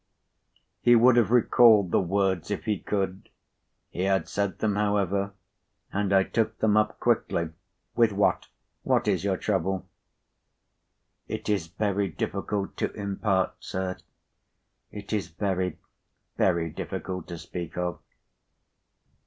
[0.79, 3.29] He would have recalled the words if he could.
[3.91, 5.33] He had said them, however,
[5.93, 7.51] and I took them up quickly.
[7.95, 8.47] "With what?
[8.81, 9.85] What is your trouble?"
[11.27, 13.97] "It is very difficult to impart, sir.
[14.91, 15.77] It is very,
[16.35, 17.99] very, difficult to speak of.